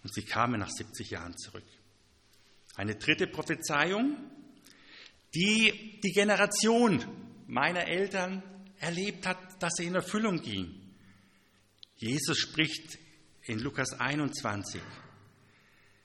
[0.02, 1.64] Und sie kamen nach 70 Jahren zurück.
[2.76, 4.16] Eine dritte Prophezeiung,
[5.34, 7.04] die die Generation
[7.46, 8.42] meiner Eltern
[8.78, 10.80] erlebt hat, dass sie in Erfüllung ging.
[11.96, 12.98] Jesus spricht
[13.42, 14.80] in Lukas 21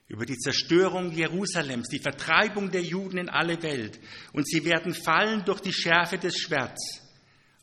[0.08, 4.00] über die Zerstörung Jerusalems, die Vertreibung der Juden in alle Welt.
[4.34, 7.02] Und sie werden fallen durch die Schärfe des Schwerts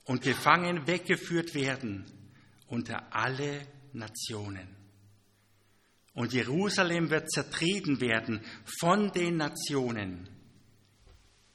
[0.04, 2.04] und gefangen weggeführt werden
[2.68, 4.68] unter alle Nationen.
[6.14, 8.40] Und Jerusalem wird zertreten werden
[8.78, 10.28] von den Nationen,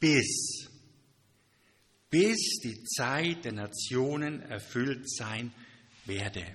[0.01, 0.67] bis,
[2.09, 5.53] bis die Zeit der Nationen erfüllt sein
[6.05, 6.45] werde.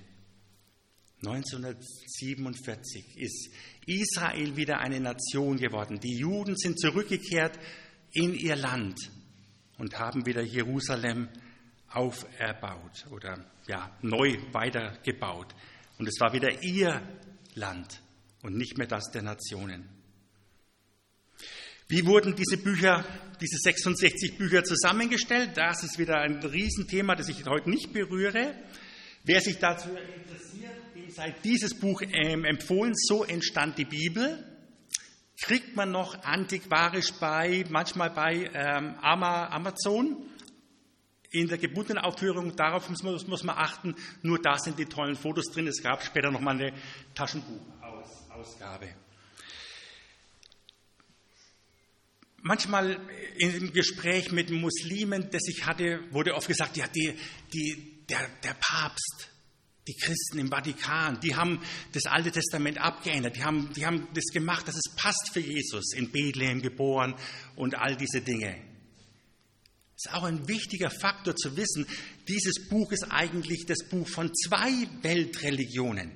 [1.24, 3.50] 1947 ist
[3.86, 5.98] Israel wieder eine Nation geworden.
[6.00, 7.58] Die Juden sind zurückgekehrt
[8.12, 8.98] in ihr Land
[9.78, 11.28] und haben wieder Jerusalem
[11.88, 15.54] auferbaut oder ja, neu weitergebaut.
[15.98, 17.00] Und es war wieder ihr
[17.54, 18.02] Land
[18.42, 19.95] und nicht mehr das der Nationen.
[21.88, 23.04] Wie wurden diese Bücher,
[23.40, 25.50] diese 66 Bücher zusammengestellt?
[25.54, 28.54] Das ist wieder ein Riesenthema, das ich heute nicht berühre.
[29.22, 32.92] Wer sich dazu interessiert, dem sei dieses Buch ähm, empfohlen.
[32.96, 34.44] So entstand die Bibel.
[35.40, 40.26] Kriegt man noch antiquarisch bei, manchmal bei ähm, Amazon
[41.30, 45.16] in der gebundenen Aufführung, darauf muss man, muss man, achten, nur da sind die tollen
[45.16, 45.66] Fotos drin.
[45.66, 46.72] Es gab später noch mal eine
[47.14, 48.88] Taschenbuchausgabe.
[52.46, 53.00] Manchmal
[53.38, 57.12] im Gespräch mit Muslimen, das ich hatte, wurde oft gesagt, ja, die,
[57.52, 59.30] die, der, der Papst,
[59.88, 64.26] die Christen im Vatikan, die haben das Alte Testament abgeändert, die haben, die haben das
[64.26, 67.16] gemacht, dass es passt für Jesus, in Bethlehem geboren
[67.56, 68.54] und all diese Dinge.
[69.96, 71.84] Es ist auch ein wichtiger Faktor zu wissen,
[72.28, 76.12] dieses Buch ist eigentlich das Buch von zwei Weltreligionen.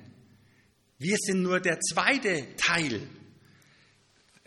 [0.97, 3.01] Wir sind nur der zweite Teil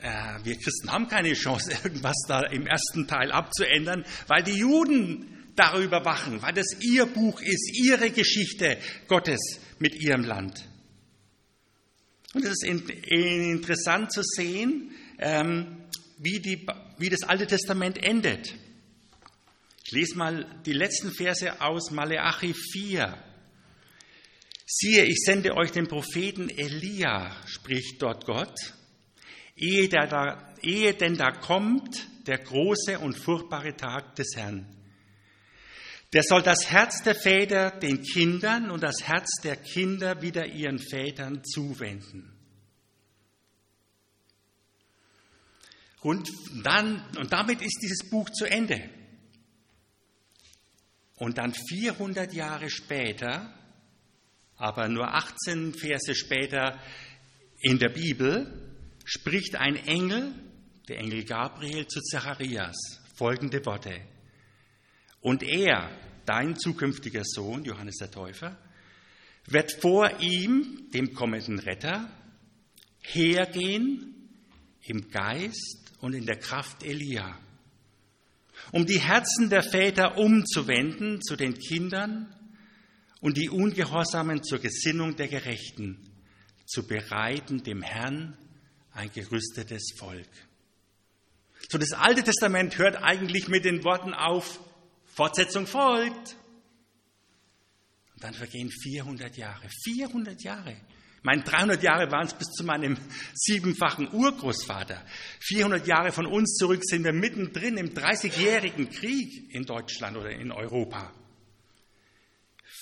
[0.03, 5.29] äh, wir Christen haben keine Chance, irgendwas da im ersten Teil abzuändern, weil die Juden
[5.55, 9.39] darüber wachen, weil das ihr Buch ist, ihre Geschichte Gottes
[9.79, 10.67] mit ihrem Land.
[12.33, 15.85] Und es ist interessant zu sehen, ähm,
[16.17, 16.65] wie, die,
[16.97, 18.55] wie das Alte Testament endet.
[19.85, 23.15] Ich lese mal die letzten Verse aus Maleachi 4.
[24.65, 28.57] Siehe, ich sende euch den Propheten Elia, spricht dort Gott,
[29.55, 34.65] ehe, der da, ehe denn da kommt der große und furchtbare Tag des Herrn.
[36.13, 40.77] Der soll das Herz der Väter den Kindern und das Herz der Kinder wieder ihren
[40.77, 42.29] Vätern zuwenden.
[46.01, 46.29] Und,
[46.63, 48.89] dann, und damit ist dieses Buch zu Ende.
[51.15, 53.57] Und dann 400 Jahre später,
[54.57, 56.77] aber nur 18 Verse später
[57.61, 58.62] in der Bibel,
[59.03, 60.33] spricht ein Engel,
[60.87, 62.75] der Engel Gabriel, zu Zacharias
[63.15, 64.01] folgende Worte.
[65.21, 65.89] Und er,
[66.25, 68.57] dein zukünftiger Sohn, Johannes der Täufer,
[69.45, 72.09] wird vor ihm, dem kommenden Retter,
[72.99, 74.29] hergehen
[74.81, 77.37] im Geist und in der Kraft Elia,
[78.71, 82.33] um die Herzen der Väter umzuwenden zu den Kindern
[83.19, 85.97] und die Ungehorsamen zur Gesinnung der Gerechten,
[86.65, 88.37] zu bereiten dem Herrn
[88.93, 90.29] ein gerüstetes Volk.
[91.69, 94.59] So, das Alte Testament hört eigentlich mit den Worten auf,
[95.05, 96.35] Fortsetzung folgt.
[98.13, 99.67] Und dann vergehen 400 Jahre.
[99.83, 100.75] 400 Jahre.
[101.23, 102.97] Mein 300 Jahre waren es bis zu meinem
[103.33, 105.01] siebenfachen Urgroßvater.
[105.39, 110.51] 400 Jahre von uns zurück sind wir mittendrin im 30-jährigen Krieg in Deutschland oder in
[110.51, 111.13] Europa.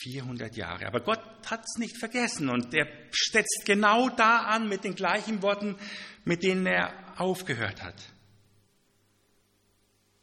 [0.02, 0.88] 400 Jahre.
[0.88, 5.42] Aber Gott hat es nicht vergessen und er setzt genau da an mit den gleichen
[5.42, 5.78] Worten,
[6.26, 8.02] mit denen er aufgehört hat.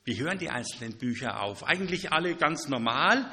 [0.05, 1.65] Wie hören die einzelnen Bücher auf?
[1.65, 3.31] Eigentlich alle ganz normal,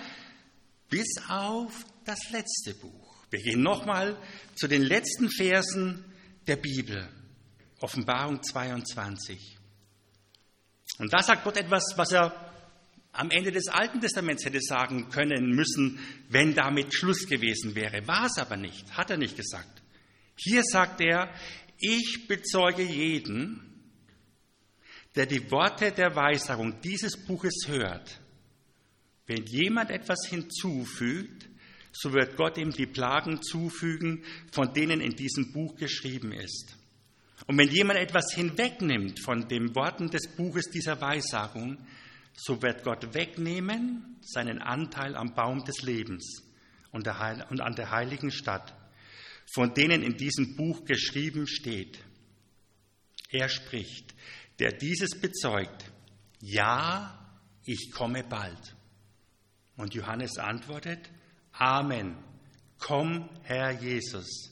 [0.89, 3.15] bis auf das letzte Buch.
[3.29, 4.17] Wir gehen nochmal
[4.55, 6.05] zu den letzten Versen
[6.47, 7.09] der Bibel,
[7.79, 9.57] Offenbarung 22.
[10.99, 12.44] Und da sagt Gott etwas, was er
[13.15, 15.99] am Ende des Alten Testaments hätte sagen können müssen,
[16.29, 18.07] wenn damit Schluss gewesen wäre.
[18.07, 19.81] War es aber nicht, hat er nicht gesagt.
[20.37, 21.33] Hier sagt er,
[21.79, 23.61] ich bezeuge jeden,
[25.15, 28.19] der die Worte der Weissagung dieses Buches hört.
[29.27, 31.47] Wenn jemand etwas hinzufügt,
[31.93, 36.75] so wird Gott ihm die Plagen zufügen, von denen in diesem Buch geschrieben ist.
[37.47, 41.77] Und wenn jemand etwas hinwegnimmt von den Worten des Buches dieser Weissagung,
[42.35, 46.43] so wird Gott wegnehmen seinen Anteil am Baum des Lebens
[46.91, 48.73] und, an der heiligen Stadt,
[49.53, 51.99] von denen in diesem Buch geschrieben steht.
[53.29, 54.13] Er spricht,
[54.59, 55.91] der dieses bezeugt,
[56.39, 58.75] ja, ich komme bald.
[59.77, 61.09] Und Johannes antwortet,
[61.51, 62.17] Amen,
[62.79, 64.51] komm, Herr Jesus.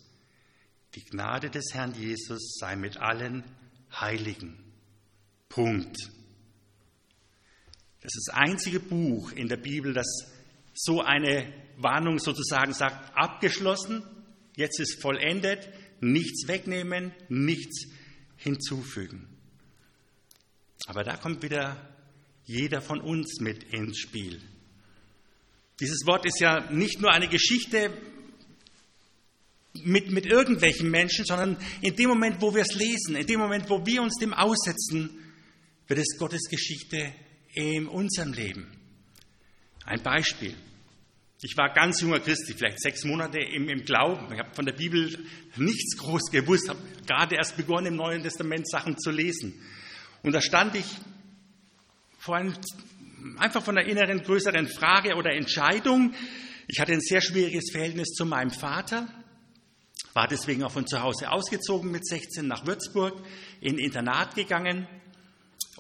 [0.95, 3.43] Die Gnade des Herrn Jesus sei mit allen
[3.91, 4.57] Heiligen.
[5.49, 5.97] Punkt.
[8.03, 10.05] Das ist das einzige Buch in der Bibel, das
[10.73, 14.03] so eine Warnung sozusagen sagt, abgeschlossen,
[14.57, 15.69] jetzt ist vollendet,
[16.01, 17.87] nichts wegnehmen, nichts
[18.35, 19.29] hinzufügen.
[20.85, 21.77] Aber da kommt wieder
[22.43, 24.41] jeder von uns mit ins Spiel.
[25.79, 27.89] Dieses Wort ist ja nicht nur eine Geschichte
[29.85, 33.69] mit, mit irgendwelchen Menschen, sondern in dem Moment, wo wir es lesen, in dem Moment,
[33.69, 35.09] wo wir uns dem aussetzen,
[35.87, 37.13] wird es Gottes Geschichte
[37.53, 38.67] in unserem Leben.
[39.85, 40.55] Ein Beispiel.
[41.41, 44.33] Ich war ganz junger Christ, vielleicht sechs Monate im, im Glauben.
[44.33, 45.17] Ich habe von der Bibel
[45.57, 49.61] nichts groß gewusst, habe gerade erst begonnen, im Neuen Testament Sachen zu lesen.
[50.21, 50.85] Und da stand ich
[52.17, 52.53] vor einem,
[53.37, 56.13] einfach von einer inneren, größeren Frage oder Entscheidung.
[56.69, 59.09] Ich hatte ein sehr schwieriges Verhältnis zu meinem Vater,
[60.13, 63.21] war deswegen auch von zu Hause ausgezogen mit 16 nach Würzburg,
[63.59, 64.87] in Internat gegangen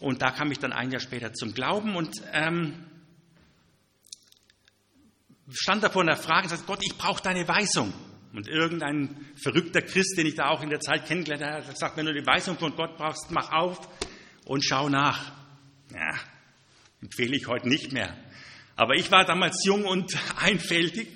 [0.03, 2.85] und da kam ich dann ein Jahr später zum Glauben und ähm,
[5.49, 7.93] stand da vor einer Frage und sagte, Gott, ich brauche deine Weisung.
[8.33, 11.95] Und irgendein verrückter Christ, den ich da auch in der Zeit kennengelernt habe, hat gesagt,
[11.95, 13.79] wenn du die Weisung von Gott brauchst, mach auf
[14.43, 15.31] und schau nach.
[15.93, 16.19] Ja,
[17.01, 18.13] empfehle ich heute nicht mehr.
[18.75, 21.07] Aber ich war damals jung und einfältig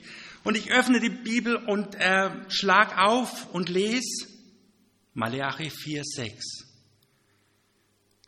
[0.46, 4.28] und ich öffne die Bibel und äh, schlag auf und lese
[5.14, 6.57] Maleachi 4,6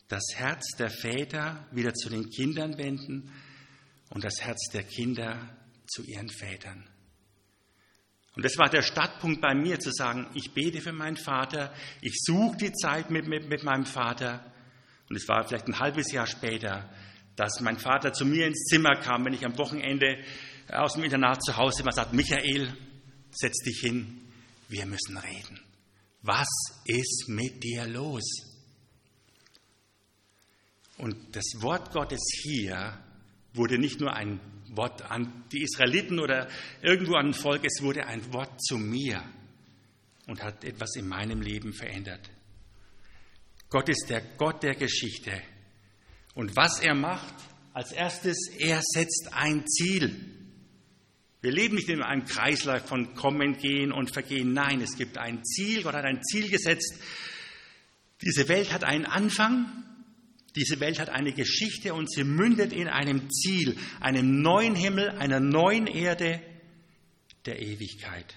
[0.09, 3.31] das Herz der Väter wieder zu den Kindern wenden
[4.09, 5.55] und das Herz der Kinder
[5.87, 6.83] zu ihren Vätern.
[8.35, 12.13] Und das war der Startpunkt bei mir, zu sagen, ich bete für meinen Vater, ich
[12.23, 14.51] suche die Zeit mit, mit, mit meinem Vater.
[15.09, 16.89] Und es war vielleicht ein halbes Jahr später,
[17.35, 20.23] dass mein Vater zu mir ins Zimmer kam, wenn ich am Wochenende
[20.71, 22.75] aus dem Internat zu Hause war, sagt, Michael,
[23.31, 24.21] setz dich hin,
[24.67, 25.59] wir müssen reden.
[26.21, 26.49] Was
[26.85, 28.48] ist mit dir los?
[30.99, 32.99] Und das Wort Gottes hier
[33.53, 34.41] wurde nicht nur ein
[34.75, 36.49] Wort an die Israeliten oder
[36.81, 39.23] irgendwo an ein Volk, es wurde ein Wort zu mir
[40.27, 42.29] und hat etwas in meinem Leben verändert.
[43.69, 45.41] Gott ist der Gott der Geschichte.
[46.35, 47.33] Und was er macht,
[47.73, 50.35] als erstes, er setzt ein Ziel.
[51.39, 54.51] Wir leben nicht in einem Kreislauf von Kommen, Gehen und Vergehen.
[54.51, 55.81] Nein, es gibt ein Ziel.
[55.81, 56.93] Gott hat ein Ziel gesetzt.
[58.21, 59.85] Diese Welt hat einen Anfang
[60.59, 65.39] diese Welt hat eine Geschichte und sie mündet in einem Ziel, einem neuen Himmel, einer
[65.39, 66.41] neuen Erde
[67.45, 68.35] der Ewigkeit.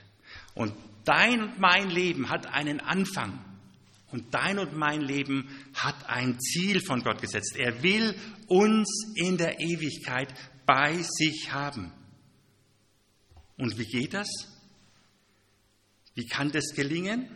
[0.55, 0.73] Und
[1.05, 3.45] dein und mein Leben hat einen Anfang.
[4.13, 7.57] Und dein und mein Leben hat ein Ziel von Gott gesetzt.
[7.57, 8.15] Er will
[8.47, 10.33] uns in der Ewigkeit
[10.65, 11.91] bei sich haben.
[13.57, 14.29] Und wie geht das?
[16.15, 17.27] Wie kann das gelingen?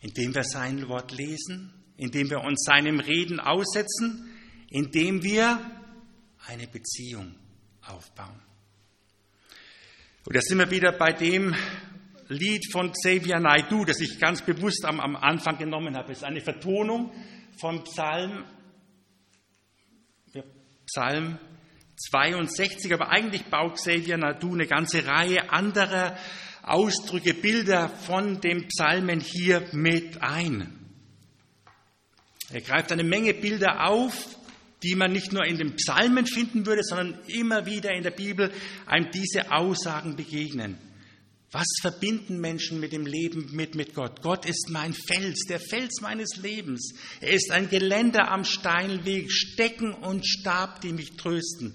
[0.00, 4.30] Indem wir sein Wort lesen, indem wir uns seinem Reden aussetzen,
[4.70, 5.60] indem wir
[6.46, 7.34] eine Beziehung
[7.86, 8.40] aufbauen.
[10.24, 11.54] Und da sind wir wieder bei dem
[12.28, 16.12] Lied von Xavier Naidu, das ich ganz bewusst am, am Anfang genommen habe.
[16.12, 17.12] Es ist eine Vertonung
[17.58, 18.44] vom Psalm,
[20.86, 21.38] Psalm
[21.96, 26.16] 62, aber eigentlich baut Xavier Naidu eine ganze Reihe anderer
[26.62, 30.77] Ausdrücke, Bilder von den Psalmen hier mit ein.
[32.50, 34.38] Er greift eine Menge Bilder auf,
[34.82, 38.52] die man nicht nur in den Psalmen finden würde, sondern immer wieder in der Bibel
[38.86, 40.78] einem diese Aussagen begegnen.
[41.50, 44.20] Was verbinden Menschen mit dem Leben mit, mit Gott?
[44.22, 46.94] Gott ist mein Fels, der Fels meines Lebens.
[47.20, 51.74] Er ist ein Geländer am steilen Weg, Stecken und Stab, die mich trösten.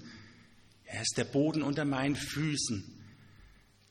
[0.84, 2.84] Er ist der Boden unter meinen Füßen,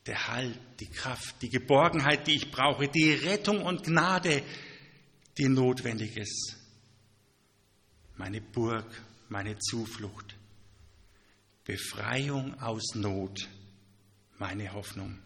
[0.05, 4.41] der Halt, die Kraft, die Geborgenheit, die ich brauche, die Rettung und Gnade,
[5.37, 6.62] die notwendig ist
[8.17, 8.85] meine Burg,
[9.29, 10.35] meine Zuflucht.
[11.65, 13.47] Befreiung aus Not,
[14.37, 15.19] meine Hoffnung.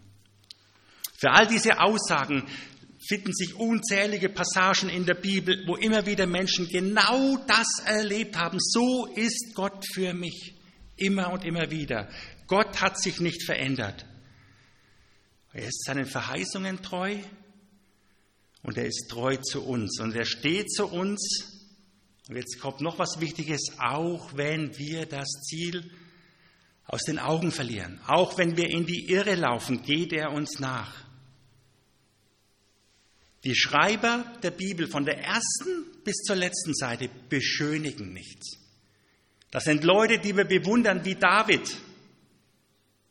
[1.18, 2.46] Für all diese Aussagen
[3.08, 8.58] finden sich unzählige Passagen in der Bibel, wo immer wieder Menschen genau das erlebt haben.
[8.60, 10.54] So ist Gott für mich.
[10.96, 12.08] Immer und immer wieder.
[12.46, 14.04] Gott hat sich nicht verändert.
[15.52, 17.18] Er ist seinen Verheißungen treu
[18.62, 20.00] und er ist treu zu uns.
[20.00, 21.57] Und er steht zu uns
[22.28, 25.90] und jetzt kommt noch was Wichtiges, auch wenn wir das Ziel
[26.86, 30.94] aus den Augen verlieren, auch wenn wir in die Irre laufen, geht er uns nach.
[33.44, 38.58] Die Schreiber der Bibel von der ersten bis zur letzten Seite beschönigen nichts.
[39.50, 41.76] Das sind Leute, die wir bewundern wie David.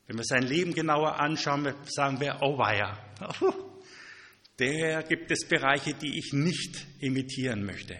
[0.05, 2.97] Wenn wir sein Leben genauer anschauen, sagen wir, oh weia,
[4.59, 7.97] der gibt es Bereiche, die ich nicht imitieren möchte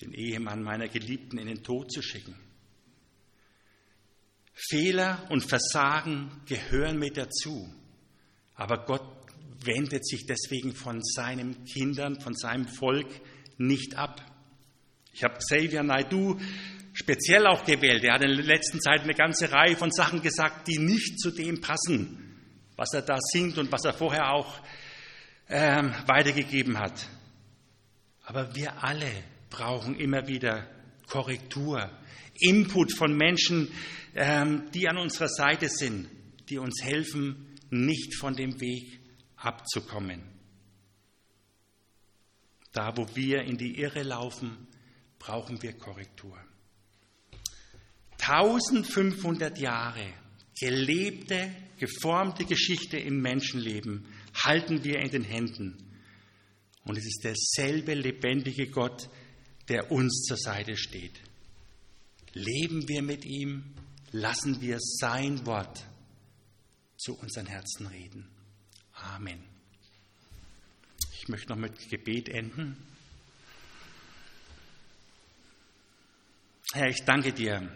[0.00, 2.34] den Ehemann meiner Geliebten in den Tod zu schicken.
[4.54, 7.72] Fehler und Versagen gehören mit dazu,
[8.54, 9.06] aber Gott
[9.64, 13.08] wendet sich deswegen von seinen Kindern, von seinem Volk
[13.58, 14.24] nicht ab.
[15.12, 16.38] Ich habe Xavier Naidu
[16.92, 18.04] speziell auch gewählt.
[18.04, 21.30] Er hat in der letzten Zeit eine ganze Reihe von Sachen gesagt, die nicht zu
[21.30, 22.36] dem passen,
[22.76, 24.60] was er da singt und was er vorher auch
[25.48, 27.08] ähm, weitergegeben hat.
[28.24, 29.10] Aber wir alle
[29.50, 30.66] brauchen immer wieder
[31.06, 31.90] Korrektur,
[32.38, 33.68] Input von Menschen,
[34.14, 36.08] ähm, die an unserer Seite sind,
[36.48, 39.00] die uns helfen, nicht von dem Weg
[39.36, 40.22] abzukommen.
[42.72, 44.68] Da, wo wir in die Irre laufen,
[45.18, 46.38] brauchen wir Korrektur.
[48.20, 50.12] 1500 Jahre
[50.58, 54.06] gelebte, geformte Geschichte im Menschenleben
[54.44, 55.76] halten wir in den Händen.
[56.84, 59.08] Und es ist derselbe lebendige Gott,
[59.70, 61.20] der uns zur Seite steht.
[62.32, 63.72] Leben wir mit ihm,
[64.10, 65.86] lassen wir sein Wort
[66.96, 68.28] zu unseren Herzen reden.
[68.92, 69.42] Amen.
[71.12, 72.76] Ich möchte noch mit Gebet enden.
[76.72, 77.72] Herr, ich danke dir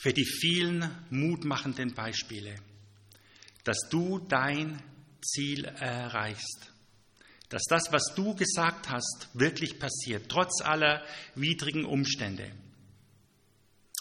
[0.00, 2.56] für die vielen mutmachenden Beispiele,
[3.62, 4.82] dass du dein
[5.20, 6.72] Ziel erreichst
[7.48, 12.50] dass das, was du gesagt hast, wirklich passiert, trotz aller widrigen Umstände.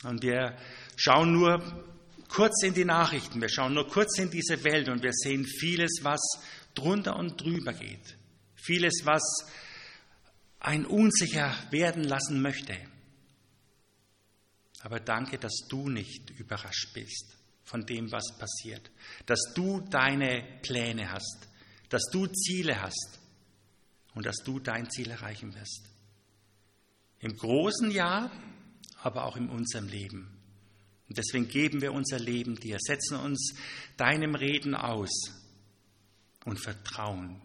[0.03, 0.57] Und wir
[0.95, 1.85] schauen nur
[2.27, 5.99] kurz in die Nachrichten, wir schauen nur kurz in diese Welt und wir sehen vieles,
[6.03, 6.19] was
[6.75, 8.17] drunter und drüber geht.
[8.55, 9.23] Vieles, was
[10.59, 12.75] ein unsicher werden lassen möchte.
[14.81, 18.91] Aber danke, dass du nicht überrascht bist von dem, was passiert.
[19.25, 21.47] Dass du deine Pläne hast,
[21.89, 23.19] dass du Ziele hast
[24.17, 25.83] und dass du dein Ziel erreichen wirst.
[27.19, 28.31] Im großen Ja,
[29.03, 30.41] aber auch in unserem Leben.
[31.07, 33.53] Und deswegen geben wir unser Leben dir, setzen uns
[33.95, 35.11] deinem Reden aus
[36.45, 37.39] und vertrauen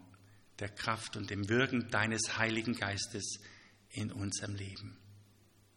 [0.57, 3.39] der Kraft und dem Wirken deines Heiligen Geistes
[3.91, 4.97] in unserem Leben.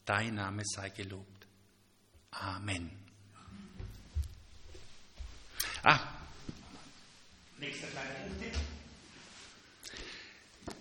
[0.06, 1.46] Dein Name sei gelobt.
[2.30, 2.90] Amen.
[5.82, 6.00] Ah,
[7.58, 8.75] nächster kleiner Punkt.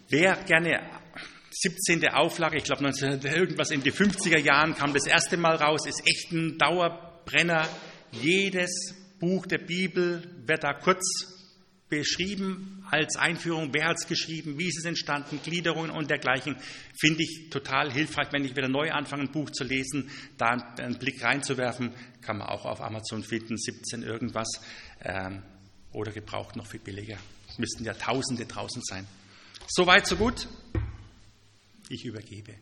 [0.10, 0.82] Wer gerne
[1.50, 2.08] 17.
[2.10, 6.32] Auflage, ich glaube irgendwas in die 50er Jahren kam das erste Mal raus, ist echt
[6.32, 7.68] ein Dauerbrenner.
[8.12, 11.02] Jedes Buch der Bibel wird da kurz
[11.90, 16.56] beschrieben als Einführung, wer hat es geschrieben, wie ist es entstanden, Gliederungen und dergleichen,
[17.00, 21.00] finde ich total hilfreich, wenn ich wieder neu anfange, ein Buch zu lesen, da einen
[21.00, 24.48] Blick reinzuwerfen, kann man auch auf Amazon finden, 17 irgendwas,
[25.04, 25.42] ähm,
[25.94, 27.18] oder gebraucht noch viel billiger.
[27.50, 29.08] Es müssten ja Tausende draußen sein.
[29.68, 30.48] Soweit, so gut.
[31.90, 32.56] Ich übergebe.